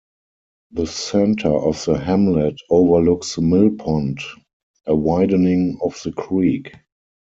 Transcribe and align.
The 0.71 0.87
center 0.87 1.55
of 1.55 1.85
the 1.85 1.95
hamlet 1.99 2.55
overlooks 2.71 3.37
Mill 3.37 3.69
Pond, 3.75 4.17
a 4.87 4.95
widening 4.95 5.77
of 5.83 5.95
the 6.03 6.11
creek. 6.11 6.71